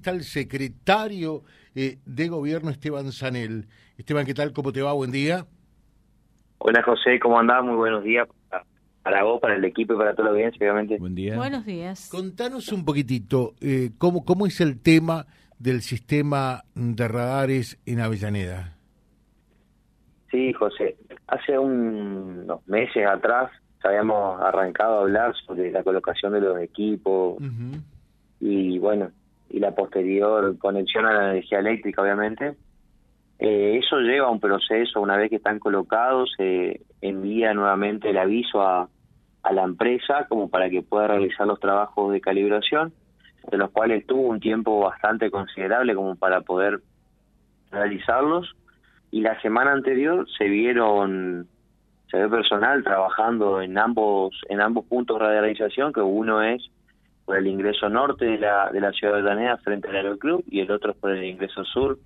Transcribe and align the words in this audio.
está 0.00 0.12
el 0.12 0.24
secretario 0.24 1.42
eh, 1.74 1.98
de 2.06 2.28
Gobierno, 2.28 2.70
Esteban 2.70 3.12
Sanel. 3.12 3.66
Esteban, 3.98 4.24
¿qué 4.24 4.32
tal? 4.32 4.54
¿Cómo 4.54 4.72
te 4.72 4.80
va? 4.80 4.94
Buen 4.94 5.12
día. 5.12 5.46
Hola 6.56 6.82
José, 6.82 7.20
¿cómo 7.20 7.38
andás? 7.38 7.62
Muy 7.62 7.76
buenos 7.76 8.02
días 8.02 8.26
para 9.02 9.22
vos, 9.24 9.40
para 9.40 9.56
el 9.56 9.64
equipo 9.64 9.94
y 9.94 9.96
para 9.96 10.14
toda 10.14 10.28
la 10.28 10.30
audiencia, 10.30 10.58
obviamente. 10.60 10.96
Buen 10.98 11.14
día. 11.14 11.36
Buenos 11.36 11.66
días. 11.66 12.08
Contanos 12.10 12.72
un 12.72 12.84
poquitito, 12.84 13.52
eh, 13.60 13.90
¿cómo, 13.98 14.24
¿cómo 14.24 14.46
es 14.46 14.60
el 14.62 14.80
tema 14.80 15.26
del 15.58 15.82
sistema 15.82 16.64
de 16.74 17.06
radares 17.06 17.78
en 17.84 18.00
Avellaneda? 18.00 18.76
Sí, 20.30 20.54
José. 20.54 20.96
Hace 21.26 21.58
unos 21.58 22.66
meses 22.66 23.06
atrás 23.06 23.50
habíamos 23.82 24.40
arrancado 24.40 24.98
a 24.98 25.00
hablar 25.02 25.34
sobre 25.46 25.70
la 25.70 25.82
colocación 25.82 26.32
de 26.32 26.40
los 26.40 26.58
equipos 26.58 27.38
y 28.40 28.78
bueno, 28.78 29.10
y 29.50 29.58
la 29.58 29.74
posterior 29.74 30.56
conexión 30.58 31.06
a 31.06 31.12
la 31.12 31.30
energía 31.32 31.58
eléctrica, 31.58 32.02
obviamente. 32.02 32.54
Eh, 33.38 33.80
eso 33.82 33.98
lleva 33.98 34.30
un 34.30 34.40
proceso, 34.40 35.00
una 35.00 35.16
vez 35.16 35.30
que 35.30 35.36
están 35.36 35.58
colocados, 35.58 36.32
se 36.36 36.82
envía 37.00 37.54
nuevamente 37.54 38.10
el 38.10 38.18
aviso 38.18 38.62
a, 38.62 38.88
a 39.42 39.52
la 39.52 39.62
empresa 39.62 40.26
como 40.28 40.48
para 40.48 40.68
que 40.68 40.82
pueda 40.82 41.08
realizar 41.08 41.46
los 41.46 41.58
trabajos 41.58 42.12
de 42.12 42.20
calibración, 42.20 42.92
de 43.50 43.56
los 43.56 43.70
cuales 43.70 44.06
tuvo 44.06 44.28
un 44.28 44.40
tiempo 44.40 44.80
bastante 44.80 45.30
considerable 45.30 45.94
como 45.94 46.16
para 46.16 46.42
poder 46.42 46.80
realizarlos. 47.70 48.54
Y 49.10 49.22
la 49.22 49.40
semana 49.40 49.72
anterior 49.72 50.26
se 50.38 50.44
vieron 50.44 51.48
se 52.10 52.16
ve 52.16 52.28
personal 52.28 52.82
trabajando 52.82 53.62
en 53.62 53.78
ambos 53.78 54.34
en 54.48 54.60
ambos 54.60 54.84
puntos 54.86 55.18
de 55.18 55.24
radialización, 55.24 55.92
que 55.92 56.00
uno 56.00 56.42
es 56.42 56.62
por 57.30 57.38
el 57.38 57.46
ingreso 57.46 57.88
norte 57.88 58.24
de 58.24 58.38
la, 58.38 58.70
de 58.72 58.80
la 58.80 58.90
ciudad 58.90 59.14
de 59.14 59.22
Danea 59.22 59.56
frente 59.58 59.86
al 59.86 59.94
aeroclub 59.94 60.42
y 60.50 60.58
el 60.58 60.70
otro 60.72 60.90
es 60.90 60.96
por 60.96 61.12
el 61.12 61.22
ingreso 61.22 61.64
sur 61.64 61.96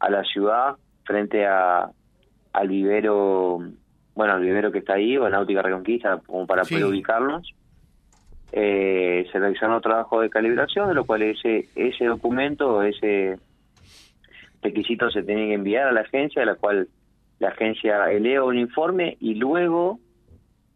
a 0.00 0.10
la 0.10 0.24
ciudad 0.24 0.74
frente 1.04 1.46
a 1.46 1.88
al 2.52 2.66
vivero 2.68 3.60
bueno 4.12 4.32
al 4.32 4.40
vivero 4.40 4.72
que 4.72 4.78
está 4.78 4.94
ahí 4.94 5.16
o 5.16 5.24
a 5.24 5.30
Náutica 5.30 5.62
Reconquista 5.62 6.20
como 6.26 6.48
para 6.48 6.64
poder 6.64 6.84
ubicarnos 6.84 7.48
eh, 8.50 9.24
se 9.30 9.38
realizaron 9.38 9.80
trabajos 9.80 10.22
de 10.22 10.30
calibración 10.30 10.88
de 10.88 10.94
lo 10.94 11.04
cual 11.04 11.22
ese 11.22 11.68
ese 11.76 12.06
documento 12.06 12.82
ese 12.82 13.38
requisito 14.62 15.12
se 15.12 15.22
tiene 15.22 15.46
que 15.46 15.54
enviar 15.54 15.86
a 15.86 15.92
la 15.92 16.00
agencia 16.00 16.40
de 16.42 16.46
la 16.46 16.56
cual 16.56 16.88
la 17.38 17.50
agencia 17.50 18.10
eleva 18.10 18.46
un 18.46 18.58
informe 18.58 19.16
y 19.20 19.34
luego 19.36 20.00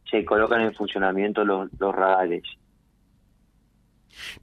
se 0.08 0.24
colocan 0.24 0.60
en 0.60 0.74
funcionamiento 0.74 1.44
los, 1.44 1.68
los 1.80 1.92
radares 1.92 2.44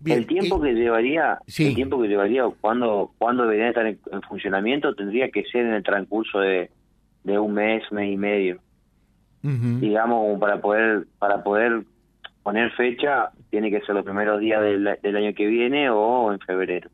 el 0.06 0.28
tiempo 0.28 0.62
que 0.62 0.74
llevaría, 0.74 1.40
el 1.58 1.76
tiempo 1.76 2.02
que 2.02 2.08
llevaría 2.08 2.44
cuando 2.62 3.12
cuando 3.18 3.44
deberían 3.44 3.70
estar 3.70 3.86
en, 3.86 4.00
funcionamiento 4.28 4.96
tendría 4.96 5.30
que 5.30 5.44
ser 5.46 5.66
en 5.66 5.74
el 5.74 5.84
transcurso 5.84 6.40
de, 6.40 6.70
de 7.24 7.40
un 7.40 7.54
mes, 7.54 7.84
mes 7.92 8.12
y 8.12 8.18
medio. 8.18 8.60
Digamos, 9.42 10.40
para 10.40 10.60
poder 10.60 11.06
para 11.20 11.44
poder 11.44 11.84
poner 12.42 12.72
fecha, 12.72 13.30
tiene 13.52 13.70
que 13.70 13.82
ser 13.82 13.96
los 13.96 14.04
primeros 14.04 14.40
días 14.40 14.62
del, 14.62 14.98
del 15.02 15.16
año 15.16 15.34
que 15.36 15.46
viene 15.46 15.90
o 15.90 16.32
en 16.32 16.40
febrero. 16.40 16.90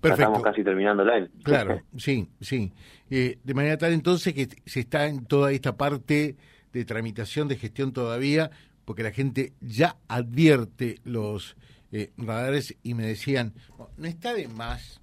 Perfecto. 0.00 0.22
Estamos 0.22 0.42
casi 0.42 0.64
terminando 0.64 1.02
el 1.02 1.10
año. 1.10 1.28
Claro, 1.42 1.82
sí, 1.96 2.26
sí. 2.40 2.72
Eh, 3.10 3.38
de 3.42 3.54
manera 3.54 3.76
tal 3.76 3.92
entonces 3.92 4.32
que 4.32 4.48
se 4.64 4.80
está 4.80 5.06
en 5.06 5.26
toda 5.26 5.52
esta 5.52 5.76
parte 5.76 6.36
de 6.72 6.84
tramitación, 6.84 7.48
de 7.48 7.56
gestión 7.56 7.92
todavía, 7.92 8.50
porque 8.90 9.04
la 9.04 9.12
gente 9.12 9.52
ya 9.60 9.98
advierte 10.08 10.98
los 11.04 11.56
eh, 11.92 12.10
radares 12.16 12.74
y 12.82 12.94
me 12.94 13.06
decían, 13.06 13.54
¿no 13.96 14.08
está 14.08 14.34
de 14.34 14.48
más 14.48 15.00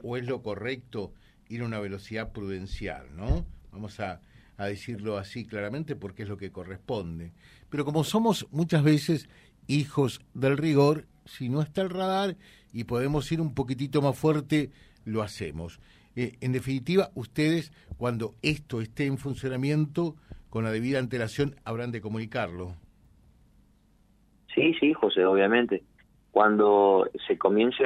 o 0.00 0.16
es 0.16 0.24
lo 0.24 0.42
correcto 0.42 1.12
ir 1.48 1.62
a 1.62 1.64
una 1.64 1.80
velocidad 1.80 2.30
prudencial, 2.30 3.08
¿no? 3.16 3.44
Vamos 3.72 3.98
a, 3.98 4.20
a 4.56 4.66
decirlo 4.66 5.18
así 5.18 5.44
claramente 5.44 5.96
porque 5.96 6.22
es 6.22 6.28
lo 6.28 6.36
que 6.36 6.52
corresponde. 6.52 7.32
Pero 7.68 7.84
como 7.84 8.04
somos 8.04 8.46
muchas 8.52 8.84
veces 8.84 9.28
hijos 9.66 10.20
del 10.34 10.56
rigor, 10.56 11.08
si 11.24 11.48
no 11.48 11.62
está 11.62 11.82
el 11.82 11.90
radar 11.90 12.36
y 12.72 12.84
podemos 12.84 13.32
ir 13.32 13.40
un 13.40 13.54
poquitito 13.54 14.02
más 14.02 14.16
fuerte, 14.16 14.70
lo 15.04 15.24
hacemos. 15.24 15.80
Eh, 16.14 16.36
en 16.40 16.52
definitiva, 16.52 17.10
ustedes, 17.16 17.72
cuando 17.96 18.36
esto 18.40 18.80
esté 18.80 19.06
en 19.06 19.18
funcionamiento, 19.18 20.14
con 20.50 20.64
la 20.64 20.70
debida 20.70 20.98
antelación 20.98 21.56
habrán 21.64 21.92
de 21.92 22.00
comunicarlo. 22.00 22.74
Sí, 24.54 24.74
sí, 24.80 24.92
José, 24.92 25.24
obviamente. 25.24 25.82
Cuando 26.30 27.08
se 27.26 27.38
comience 27.38 27.84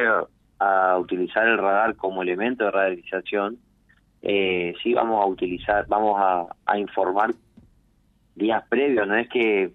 a, 0.59 0.97
utilizar 0.99 1.47
el 1.49 1.59
radar 1.59 1.97
como 1.97 2.23
elemento 2.23 2.65
de 2.65 2.71
radarización, 2.71 3.59
eh, 4.23 4.75
sí 4.81 4.95
vamos 4.95 5.21
a 5.21 5.27
utilizar, 5.27 5.87
vamos 5.89 6.17
a, 6.21 6.79
informar 6.79 7.35
días 8.37 8.63
previos, 8.69 9.09
no 9.09 9.17
es 9.17 9.29
que 9.29 9.73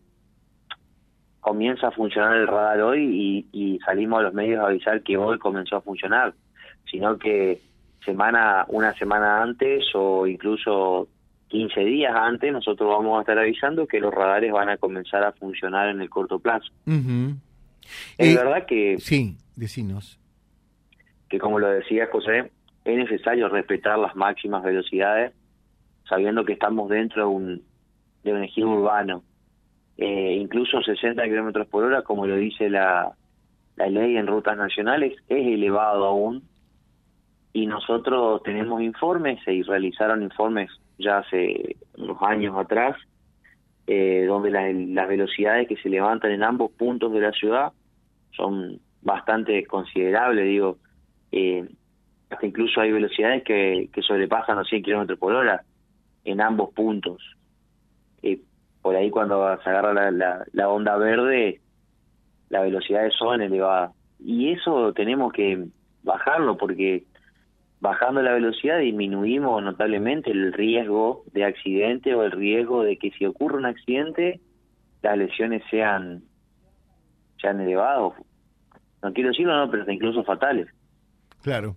comienza 1.41 1.89
a 1.89 1.91
funcionar 1.91 2.37
el 2.37 2.47
radar 2.47 2.79
hoy 2.81 3.47
y, 3.51 3.73
y, 3.73 3.79
salimos 3.79 4.19
a 4.19 4.23
los 4.23 4.33
medios 4.33 4.63
a 4.63 4.67
avisar 4.67 5.03
que 5.03 5.17
hoy 5.17 5.37
comenzó 5.39 5.75
a 5.75 5.81
funcionar, 5.81 6.33
sino 6.89 7.17
que 7.17 7.59
semana, 8.05 8.65
una 8.69 8.93
semana 8.93 9.43
antes 9.43 9.83
o 9.93 10.25
incluso 10.25 11.09
15 11.47 11.79
días 11.81 12.13
antes 12.15 12.51
nosotros 12.51 12.89
vamos 12.89 13.17
a 13.17 13.21
estar 13.21 13.37
avisando 13.37 13.87
que 13.87 13.99
los 13.99 14.13
radares 14.13 14.51
van 14.51 14.69
a 14.69 14.77
comenzar 14.77 15.23
a 15.23 15.31
funcionar 15.31 15.89
en 15.89 16.01
el 16.01 16.09
corto 16.09 16.39
plazo. 16.39 16.71
Es 18.17 18.33
eh, 18.33 18.35
verdad 18.35 18.65
que... 18.65 18.97
Sí, 18.99 19.37
decinos. 19.55 20.19
Que 21.29 21.39
como 21.39 21.59
lo 21.59 21.69
decía 21.69 22.07
José, 22.11 22.51
es 22.83 22.97
necesario 22.97 23.49
respetar 23.49 23.97
las 23.97 24.15
máximas 24.15 24.63
velocidades 24.63 25.33
sabiendo 26.07 26.45
que 26.45 26.53
estamos 26.53 26.89
dentro 26.89 27.23
de 27.23 27.27
un, 27.27 27.63
de 28.23 28.33
un 28.33 28.43
ejido 28.43 28.69
urbano. 28.69 29.23
Eh, 29.97 30.37
incluso 30.39 30.81
60 30.81 31.23
kilómetros 31.23 31.67
por 31.67 31.83
hora, 31.83 32.01
como 32.01 32.27
lo 32.27 32.35
dice 32.35 32.69
la, 32.69 33.13
la 33.75 33.87
ley 33.87 34.17
en 34.17 34.27
rutas 34.27 34.57
nacionales, 34.57 35.13
es 35.27 35.47
elevado 35.47 36.05
aún. 36.05 36.43
Y 37.57 37.65
nosotros 37.65 38.43
tenemos 38.43 38.83
informes, 38.83 39.43
se 39.43 39.63
realizaron 39.65 40.21
informes 40.21 40.69
ya 40.99 41.17
hace 41.17 41.75
unos 41.97 42.21
años 42.21 42.55
atrás, 42.55 42.95
eh, 43.87 44.25
donde 44.27 44.51
las 44.51 45.07
velocidades 45.07 45.67
que 45.67 45.75
se 45.77 45.89
levantan 45.89 46.33
en 46.33 46.43
ambos 46.43 46.69
puntos 46.73 47.11
de 47.13 47.19
la 47.19 47.31
ciudad 47.31 47.71
son 48.35 48.79
bastante 49.01 49.65
considerables, 49.65 50.45
digo, 50.45 50.77
eh, 51.31 51.67
hasta 52.29 52.45
incluso 52.45 52.79
hay 52.79 52.91
velocidades 52.91 53.43
que, 53.43 53.89
que 53.91 54.03
sobrepasan 54.03 54.57
los 54.57 54.69
100 54.69 54.83
kilómetros 54.83 55.17
por 55.17 55.33
hora 55.33 55.63
en 56.25 56.41
ambos 56.41 56.71
puntos. 56.75 57.23
Eh, 58.21 58.39
por 58.83 58.95
ahí 58.95 59.09
cuando 59.09 59.59
se 59.63 59.69
agarra 59.71 59.95
la, 59.95 60.11
la, 60.11 60.45
la 60.53 60.69
onda 60.69 60.95
verde, 60.95 61.59
las 62.49 62.61
velocidades 62.61 63.15
son 63.15 63.41
elevadas. 63.41 63.95
Y 64.19 64.51
eso 64.51 64.93
tenemos 64.93 65.33
que 65.33 65.65
bajarlo 66.03 66.55
porque 66.55 67.03
bajando 67.79 68.21
la 68.21 68.33
velocidad 68.33 68.79
disminuimos 68.79 69.61
notablemente 69.63 70.31
el 70.31 70.53
riesgo 70.53 71.23
de 71.33 71.45
accidente 71.45 72.15
o 72.15 72.23
el 72.23 72.31
riesgo 72.31 72.83
de 72.83 72.97
que 72.97 73.11
si 73.11 73.25
ocurre 73.25 73.57
un 73.57 73.65
accidente 73.65 74.41
las 75.01 75.17
lesiones 75.17 75.63
sean 75.69 76.23
sean 77.39 77.61
elevadas. 77.61 78.13
No 79.03 79.13
quiero 79.13 79.29
decirlo 79.29 79.55
no 79.55 79.69
pero 79.69 79.89
incluso 79.91 80.23
fatales. 80.23 80.67
Claro 81.43 81.75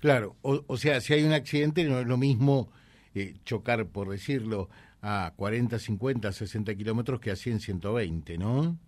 claro. 0.00 0.36
O, 0.42 0.76
sea 0.76 1.00
si 1.00 1.14
hay 1.14 1.24
un 1.24 1.32
accidente 1.32 1.84
no 1.84 1.98
es 1.98 2.06
lo 2.06 2.16
mismo 2.16 2.70
eh, 3.14 3.34
chocar 3.44 3.86
por 3.86 4.08
decirlo 4.08 4.68
a 5.02 5.32
40 5.36 5.78
50 5.78 6.30
60 6.30 6.74
kilómetros 6.76 7.20
que 7.20 7.32
a 7.32 7.36
100 7.36 7.60
120 7.60 8.38
no 8.38 8.78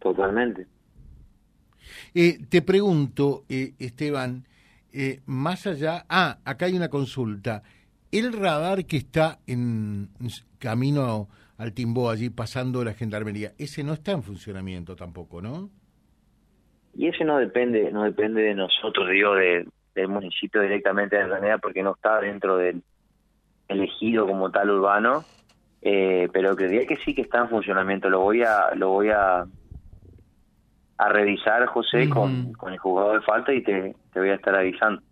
totalmente. 0.00 0.66
Eh, 2.14 2.38
te 2.48 2.60
pregunto 2.60 3.44
eh, 3.48 3.74
Esteban 3.78 4.44
eh, 4.92 5.20
más 5.26 5.66
allá, 5.66 6.04
ah, 6.08 6.38
acá 6.44 6.66
hay 6.66 6.74
una 6.74 6.88
consulta. 6.88 7.62
El 8.10 8.32
radar 8.32 8.84
que 8.84 8.98
está 8.98 9.38
en 9.46 10.08
camino 10.58 11.28
al 11.58 11.72
Timbó, 11.72 12.10
allí 12.10 12.30
pasando 12.30 12.84
la 12.84 12.92
gendarmería, 12.92 13.52
ese 13.58 13.82
no 13.84 13.94
está 13.94 14.12
en 14.12 14.22
funcionamiento 14.22 14.96
tampoco, 14.96 15.40
¿no? 15.40 15.70
Y 16.94 17.08
ese 17.08 17.24
no 17.24 17.38
depende, 17.38 17.90
no 17.90 18.04
depende 18.04 18.42
de 18.42 18.54
nosotros, 18.54 19.08
digo, 19.10 19.34
del 19.34 20.08
municipio 20.08 20.60
directamente 20.60 21.16
de 21.16 21.22
Avellaneda, 21.22 21.58
porque 21.58 21.82
no 21.82 21.94
está 21.94 22.20
dentro 22.20 22.58
del 22.58 22.82
elegido 23.68 24.26
como 24.26 24.50
tal 24.50 24.70
urbano, 24.70 25.24
eh, 25.80 26.28
pero 26.32 26.54
creería 26.54 26.86
que 26.86 26.98
sí 26.98 27.14
que 27.14 27.22
está 27.22 27.38
en 27.38 27.48
funcionamiento. 27.48 28.10
Lo 28.10 28.20
voy 28.20 28.42
a, 28.42 28.74
lo 28.74 28.90
voy 28.90 29.08
a 29.08 29.46
a 30.98 31.08
revisar, 31.08 31.66
José, 31.66 32.08
con, 32.08 32.52
con 32.52 32.72
el 32.72 32.78
jugador 32.78 33.20
de 33.20 33.26
falta 33.26 33.52
y 33.52 33.62
te, 33.62 33.94
te 34.12 34.20
voy 34.20 34.30
a 34.30 34.34
estar 34.34 34.54
avisando. 34.54 35.02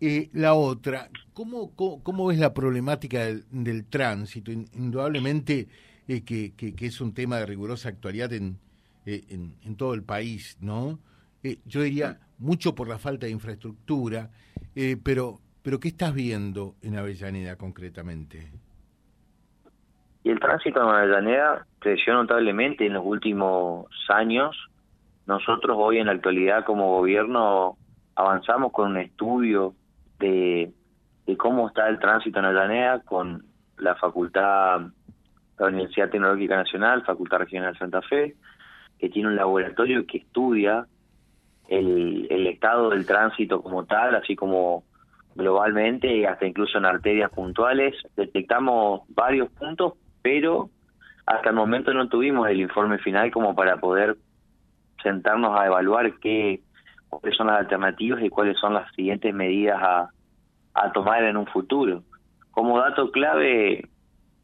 Eh, 0.00 0.30
la 0.32 0.54
otra, 0.54 1.08
¿cómo, 1.32 1.76
cómo, 1.76 2.26
ves 2.26 2.38
la 2.38 2.52
problemática 2.52 3.20
del, 3.20 3.86
tránsito? 3.88 4.50
Indudablemente 4.50 5.68
eh, 6.08 6.24
que, 6.24 6.54
que, 6.56 6.86
es 6.86 7.00
un 7.00 7.14
tema 7.14 7.36
de 7.36 7.46
rigurosa 7.46 7.88
actualidad 7.88 8.32
en, 8.32 8.58
eh, 9.06 9.22
en, 9.28 9.76
todo 9.76 9.94
el 9.94 10.02
país, 10.02 10.58
¿no? 10.60 10.98
eh, 11.44 11.58
yo 11.66 11.82
diría 11.82 12.18
mucho 12.38 12.74
por 12.74 12.88
la 12.88 12.98
falta 12.98 13.26
de 13.26 13.32
infraestructura, 13.32 14.30
pero, 15.04 15.38
pero 15.62 15.78
¿qué 15.78 15.88
estás 15.88 16.12
viendo 16.12 16.74
en 16.82 16.96
Avellaneda 16.96 17.56
concretamente? 17.56 18.50
Y 20.24 20.30
el 20.30 20.40
tránsito 20.40 20.82
en 20.82 20.88
Avellaneda 20.88 21.66
creció 21.78 22.14
notablemente 22.14 22.86
en 22.86 22.94
los 22.94 23.04
últimos 23.04 23.86
años. 24.08 24.56
Nosotros 25.26 25.76
hoy 25.78 25.98
en 25.98 26.06
la 26.06 26.12
actualidad 26.12 26.64
como 26.64 26.96
gobierno 26.98 27.76
avanzamos 28.14 28.72
con 28.72 28.90
un 28.92 28.98
estudio 28.98 29.74
de, 30.18 30.72
cómo 31.38 31.68
está 31.68 31.88
el 31.88 31.98
tránsito 31.98 32.38
en 32.38 32.46
Avellaneda 32.46 33.00
con 33.00 33.44
la 33.78 33.94
facultad, 33.94 34.82
la 35.58 35.66
Universidad 35.66 36.10
Tecnológica 36.10 36.56
Nacional, 36.56 37.04
Facultad 37.04 37.38
Regional 37.38 37.76
Santa 37.78 38.02
Fe, 38.02 38.36
que 38.98 39.08
tiene 39.08 39.28
un 39.28 39.36
laboratorio 39.36 40.06
que 40.06 40.18
estudia 40.18 40.86
el 41.68 42.46
estado 42.46 42.90
del 42.90 43.06
tránsito 43.06 43.62
como 43.62 43.86
tal, 43.86 44.14
así 44.14 44.36
como 44.36 44.84
globalmente 45.34 46.14
y 46.14 46.24
hasta 46.24 46.46
incluso 46.46 46.78
en 46.78 46.84
arterias 46.84 47.30
puntuales. 47.30 47.94
Detectamos 48.16 49.02
varios 49.08 49.50
puntos, 49.52 49.94
pero 50.22 50.70
hasta 51.26 51.50
el 51.50 51.56
momento 51.56 51.94
no 51.94 52.08
tuvimos 52.08 52.48
el 52.48 52.60
informe 52.60 52.98
final 52.98 53.30
como 53.30 53.54
para 53.54 53.78
poder 53.78 54.16
sentarnos 55.02 55.58
a 55.58 55.66
evaluar 55.66 56.18
qué 56.20 56.60
cuáles 57.08 57.36
son 57.36 57.48
las 57.48 57.60
alternativas 57.60 58.22
y 58.22 58.30
cuáles 58.30 58.58
son 58.58 58.72
las 58.72 58.90
siguientes 58.94 59.34
medidas 59.34 59.78
a, 59.82 60.10
a 60.74 60.92
tomar 60.92 61.22
en 61.24 61.36
un 61.36 61.46
futuro. 61.46 62.02
Como 62.50 62.78
dato 62.78 63.10
clave, 63.10 63.88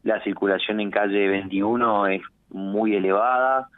la 0.03 0.21
circulación 0.23 0.79
en 0.79 0.91
calle 0.91 1.27
21 1.27 2.07
es 2.07 2.21
muy 2.49 2.95
elevada, 2.95 3.69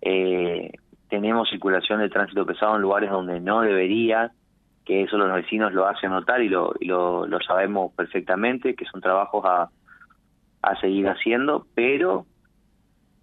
eh, 0.00 0.72
tenemos 1.08 1.48
circulación 1.48 2.00
de 2.00 2.08
tránsito 2.08 2.46
pesado 2.46 2.76
en 2.76 2.82
lugares 2.82 3.10
donde 3.10 3.40
no 3.40 3.60
debería, 3.62 4.32
que 4.84 5.02
eso 5.02 5.18
los 5.18 5.32
vecinos 5.32 5.72
lo 5.72 5.86
hacen 5.86 6.10
notar 6.10 6.42
y 6.42 6.48
lo, 6.48 6.72
y 6.80 6.86
lo, 6.86 7.26
lo 7.26 7.40
sabemos 7.40 7.92
perfectamente, 7.94 8.74
que 8.74 8.86
son 8.86 9.00
trabajos 9.00 9.44
a, 9.44 9.68
a 10.62 10.80
seguir 10.80 11.08
haciendo, 11.08 11.66
pero 11.74 12.26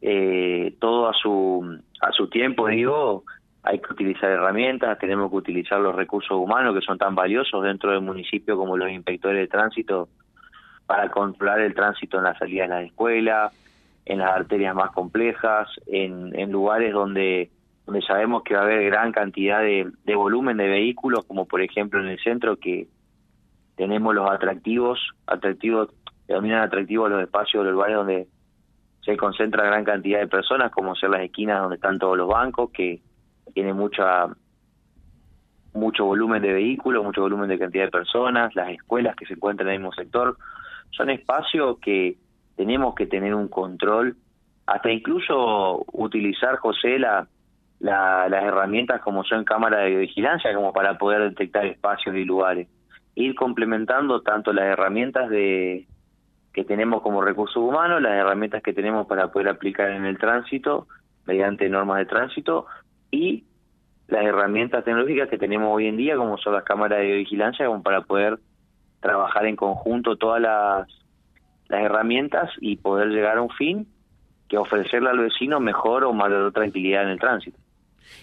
eh, 0.02 0.76
todo 0.80 1.10
a 1.10 1.14
su, 1.14 1.80
a 2.02 2.12
su 2.12 2.28
tiempo, 2.28 2.68
digo, 2.68 3.24
hay 3.64 3.80
que 3.80 3.94
utilizar 3.94 4.30
herramientas, 4.30 4.98
tenemos 5.00 5.30
que 5.32 5.38
utilizar 5.38 5.80
los 5.80 5.96
recursos 5.96 6.38
humanos 6.38 6.76
que 6.76 6.86
son 6.86 6.98
tan 6.98 7.16
valiosos 7.16 7.64
dentro 7.64 7.92
del 7.92 8.02
municipio 8.02 8.58
como 8.58 8.78
los 8.78 8.92
inspectores 8.92 9.40
de 9.40 9.48
tránsito 9.48 10.10
para 10.86 11.10
controlar 11.10 11.62
el 11.62 11.74
tránsito 11.74 12.18
en 12.18 12.26
la 12.26 12.38
salida 12.38 12.64
de 12.64 12.70
la 12.70 12.82
escuela, 12.84 13.52
en 14.06 14.20
las 14.20 14.36
arterias 14.36 14.76
más 14.76 14.92
complejas, 14.92 15.68
en, 15.88 16.38
en 16.38 16.52
lugares 16.52 16.94
donde 16.94 17.50
donde 17.86 18.02
sabemos 18.02 18.42
que 18.44 18.56
va 18.56 18.62
a 18.62 18.64
haber 18.64 18.84
gran 18.86 19.12
cantidad 19.12 19.62
de, 19.62 19.92
de 20.06 20.16
volumen 20.16 20.58
de 20.58 20.68
vehículos, 20.68 21.24
como 21.26 21.46
por 21.46 21.62
ejemplo 21.62 22.00
en 22.00 22.08
el 22.08 22.20
centro 22.20 22.58
que 22.58 22.88
tenemos 23.76 24.16
los 24.16 24.30
atractivos, 24.30 25.00
atractivos, 25.28 25.90
denominan 26.28 26.64
atractivos 26.64 27.12
los 27.12 27.22
espacios, 27.22 27.64
los 27.64 27.74
lugares 27.74 27.96
donde 27.96 28.28
se 29.06 29.16
concentra 29.16 29.64
gran 29.64 29.84
cantidad 29.84 30.20
de 30.20 30.28
personas, 30.28 30.72
como 30.72 30.96
ser 30.96 31.12
las 31.12 31.22
esquinas 31.22 31.62
donde 31.62 31.76
están 31.76 32.00
todos 32.00 32.18
los 32.18 32.28
bancos, 32.28 32.72
que 32.72 33.02
tiene 33.54 33.74
mucha 33.74 34.28
mucho 35.74 36.06
volumen 36.06 36.42
de 36.42 36.54
vehículos, 36.54 37.04
mucho 37.04 37.22
volumen 37.22 37.50
de 37.50 37.60
cantidad 37.60 37.86
de 37.86 37.92
personas, 37.92 38.56
las 38.56 38.70
escuelas 38.70 39.16
que 39.16 39.26
se 39.26 39.34
encuentran 39.34 39.68
en 39.68 39.76
el 39.76 39.80
mismo 39.82 39.94
sector, 39.94 40.38
son 40.92 41.10
espacios 41.10 41.78
que 41.80 42.18
tenemos 42.56 42.96
que 42.96 43.06
tener 43.06 43.36
un 43.36 43.50
control, 43.50 44.16
hasta 44.66 44.90
incluso 44.90 45.86
utilizar, 45.92 46.56
José, 46.58 46.98
la, 46.98 47.28
la, 47.80 48.30
las 48.30 48.44
herramientas 48.44 49.02
como 49.02 49.24
son 49.26 49.44
cámaras 49.44 49.82
de 49.82 49.98
vigilancia, 49.98 50.56
como 50.56 50.72
para 50.72 50.98
poder 50.98 51.30
detectar 51.30 51.66
espacios 51.66 52.16
y 52.16 52.24
lugares. 52.24 52.70
Ir 53.14 53.36
complementando 53.36 54.22
tanto 54.22 54.54
las 54.54 54.66
herramientas 54.66 55.30
de 55.30 55.86
que 56.56 56.64
tenemos 56.64 57.02
como 57.02 57.22
recursos 57.22 57.58
humanos, 57.58 58.02
las 58.02 58.14
herramientas 58.14 58.64
que 58.64 58.72
tenemos 58.72 59.08
para 59.08 59.30
poder 59.30 59.50
aplicar 59.50 59.90
en 59.92 60.06
el 60.06 60.18
tránsito, 60.18 60.88
mediante 61.26 61.68
normas 61.68 61.98
de 61.98 62.06
tránsito, 62.06 62.66
y 63.12 63.44
las 64.08 64.24
herramientas 64.24 64.86
tecnológicas 64.86 65.30
que 65.30 65.38
tenemos 65.38 65.68
hoy 65.76 65.88
en 65.88 65.98
día, 65.98 66.16
como 66.16 66.38
son 66.38 66.54
las 66.54 66.64
cámaras 66.64 67.00
de 67.00 67.12
vigilancia, 67.12 67.66
como 67.68 67.84
para 67.84 68.04
poder 68.04 68.40
trabajar 69.02 69.46
en 69.48 69.58
conjunto 69.58 70.16
todas 70.16 70.42
las, 70.42 70.88
las 71.68 71.84
herramientas 71.84 72.50
y 72.62 72.78
poder 72.78 73.10
llegar 73.10 73.38
a 73.38 73.42
un 73.42 73.50
fin 73.50 73.86
que 74.48 74.58
ofrecerle 74.58 75.10
al 75.10 75.20
vecino 75.20 75.60
mejor 75.60 76.06
o 76.06 76.14
mayor 76.14 76.54
tranquilidad 76.54 77.04
en 77.04 77.10
el 77.10 77.20
tránsito. 77.20 77.58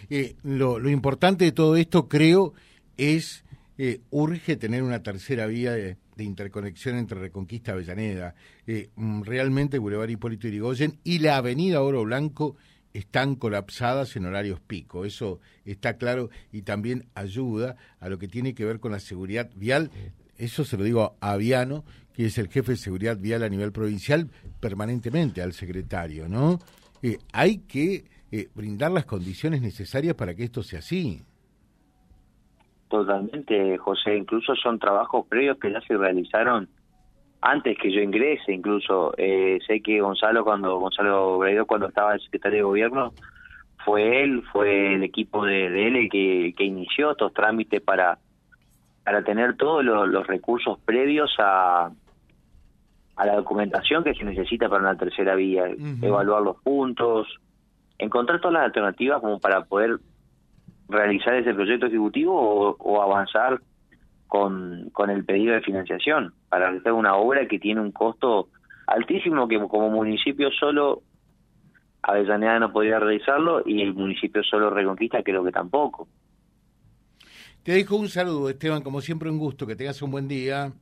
Eh, 0.08 0.36
lo, 0.42 0.78
importante 0.88 1.44
de 1.44 1.52
todo 1.52 1.76
esto, 1.76 2.08
creo, 2.08 2.54
es 2.96 3.44
eh, 3.76 4.00
urge 4.08 4.56
tener 4.56 4.82
una 4.82 5.02
tercera 5.02 5.44
vía 5.44 5.72
de, 5.72 5.98
de 6.16 6.24
interconexión 6.24 6.96
entre 6.96 7.18
Reconquista 7.18 7.70
y 7.70 7.74
Avellaneda. 7.74 8.34
Eh, 8.66 8.90
mm, 8.96 9.22
realmente 9.22 9.78
Boulevard 9.78 10.10
Hipólito 10.10 10.48
Yrigoyen 10.48 10.98
y 11.04 11.18
la 11.18 11.36
Avenida 11.36 11.82
Oro 11.82 12.04
Blanco 12.04 12.56
están 12.92 13.36
colapsadas 13.36 14.16
en 14.16 14.26
horarios 14.26 14.60
pico. 14.60 15.04
Eso 15.04 15.40
está 15.64 15.96
claro 15.96 16.30
y 16.52 16.62
también 16.62 17.06
ayuda 17.14 17.76
a 18.00 18.08
lo 18.08 18.18
que 18.18 18.28
tiene 18.28 18.54
que 18.54 18.64
ver 18.64 18.80
con 18.80 18.92
la 18.92 19.00
seguridad 19.00 19.50
vial. 19.54 19.90
Eso 20.36 20.64
se 20.64 20.76
lo 20.76 20.84
digo 20.84 21.16
a 21.20 21.32
Aviano, 21.32 21.84
que 22.12 22.26
es 22.26 22.38
el 22.38 22.48
jefe 22.48 22.72
de 22.72 22.78
seguridad 22.78 23.16
vial 23.16 23.42
a 23.42 23.48
nivel 23.48 23.72
provincial, 23.72 24.30
permanentemente 24.60 25.40
al 25.42 25.52
secretario, 25.52 26.28
¿no? 26.28 26.60
Eh, 27.02 27.18
hay 27.32 27.58
que 27.58 28.04
eh, 28.30 28.48
brindar 28.54 28.90
las 28.92 29.06
condiciones 29.06 29.62
necesarias 29.62 30.14
para 30.14 30.34
que 30.34 30.44
esto 30.44 30.62
sea 30.62 30.80
así. 30.80 31.22
Totalmente, 32.92 33.78
José. 33.78 34.18
Incluso 34.18 34.54
son 34.54 34.78
trabajos 34.78 35.26
previos 35.26 35.56
que 35.58 35.72
ya 35.72 35.80
se 35.80 35.96
realizaron 35.96 36.68
antes 37.40 37.78
que 37.78 37.90
yo 37.90 38.02
ingrese. 38.02 38.52
Incluso 38.52 39.14
eh, 39.16 39.58
sé 39.66 39.80
que 39.80 40.02
Gonzalo, 40.02 40.44
cuando 40.44 40.78
Gonzalo 40.78 41.38
Bredo, 41.38 41.64
cuando 41.64 41.88
estaba 41.88 42.12
el 42.12 42.20
secretario 42.20 42.58
de 42.58 42.62
gobierno, 42.64 43.14
fue 43.82 44.22
él, 44.22 44.42
fue 44.52 44.92
el 44.96 45.04
equipo 45.04 45.46
de, 45.46 45.70
de 45.70 45.88
él 45.88 45.96
el 45.96 46.10
que, 46.10 46.52
que 46.54 46.64
inició 46.64 47.12
estos 47.12 47.32
trámites 47.32 47.80
para 47.80 48.18
para 49.04 49.24
tener 49.24 49.56
todos 49.56 49.82
los, 49.82 50.06
los 50.06 50.26
recursos 50.26 50.78
previos 50.84 51.34
a, 51.38 51.90
a 53.16 53.26
la 53.26 53.36
documentación 53.36 54.04
que 54.04 54.12
se 54.12 54.22
necesita 54.22 54.68
para 54.68 54.82
una 54.82 54.98
tercera 54.98 55.34
vía, 55.34 55.64
uh 55.64 55.72
-huh. 55.72 56.04
evaluar 56.04 56.42
los 56.42 56.58
puntos, 56.58 57.26
encontrar 57.98 58.38
todas 58.40 58.52
las 58.52 58.64
alternativas 58.64 59.22
como 59.22 59.40
para 59.40 59.64
poder 59.64 59.98
realizar 60.92 61.34
ese 61.34 61.54
proyecto 61.54 61.86
ejecutivo 61.86 62.34
o, 62.34 62.76
o 62.78 63.02
avanzar 63.02 63.60
con, 64.28 64.90
con 64.92 65.10
el 65.10 65.24
pedido 65.24 65.54
de 65.54 65.60
financiación 65.60 66.32
para 66.48 66.66
realizar 66.66 66.92
una 66.92 67.16
obra 67.16 67.46
que 67.46 67.58
tiene 67.58 67.80
un 67.80 67.92
costo 67.92 68.48
altísimo 68.86 69.48
que 69.48 69.58
como 69.68 69.90
municipio 69.90 70.50
solo 70.50 71.02
Avellaneda 72.02 72.58
no 72.58 72.72
podría 72.72 72.98
realizarlo 72.98 73.62
y 73.64 73.80
el 73.82 73.94
municipio 73.94 74.42
solo 74.42 74.70
Reconquista 74.70 75.22
creo 75.22 75.44
que 75.44 75.52
tampoco. 75.52 76.08
Te 77.62 77.72
dejo 77.72 77.96
un 77.96 78.08
saludo, 78.08 78.48
Esteban, 78.48 78.82
como 78.82 79.00
siempre 79.00 79.30
un 79.30 79.38
gusto, 79.38 79.66
que 79.66 79.76
tengas 79.76 80.02
un 80.02 80.10
buen 80.10 80.26
día. 80.26 80.72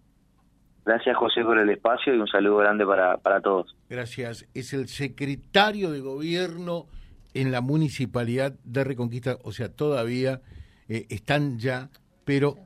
Gracias, 0.85 1.15
José, 1.17 1.43
por 1.45 1.59
el 1.59 1.69
espacio 1.69 2.15
y 2.15 2.19
un 2.19 2.27
saludo 2.27 2.57
grande 2.59 2.87
para, 2.87 3.19
para 3.19 3.41
todos. 3.41 3.77
Gracias. 3.89 4.49
Es 4.55 4.73
el 4.73 4.89
secretario 4.89 5.91
de 5.91 6.01
gobierno 6.01 6.87
en 7.35 7.53
la 7.53 7.61
municipalidad 7.61 8.55
de 8.65 8.85
Reconquista, 8.85 9.39
o 9.43 9.53
sea, 9.53 9.71
todavía 9.71 10.43
eh, 10.89 11.07
están 11.09 11.59
ya, 11.59 11.91
pero, 12.25 12.57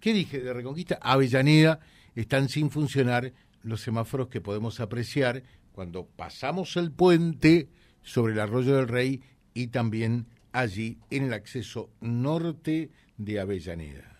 ¿qué 0.00 0.12
dije 0.12 0.40
de 0.40 0.52
Reconquista? 0.52 0.98
Avellaneda, 1.00 1.80
están 2.14 2.48
sin 2.48 2.70
funcionar 2.70 3.32
los 3.62 3.80
semáforos 3.80 4.28
que 4.28 4.40
podemos 4.40 4.80
apreciar 4.80 5.42
cuando 5.72 6.06
pasamos 6.06 6.76
el 6.76 6.90
puente 6.90 7.68
sobre 8.02 8.32
el 8.32 8.40
arroyo 8.40 8.76
del 8.76 8.88
Rey 8.88 9.22
y 9.54 9.68
también 9.68 10.26
allí 10.52 10.98
en 11.10 11.24
el 11.24 11.32
acceso 11.32 11.90
norte 12.00 12.90
de 13.18 13.40
Avellaneda 13.40 14.19